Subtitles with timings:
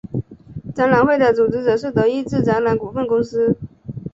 [0.73, 3.55] 展览会的组织者是德意志展览股份公司。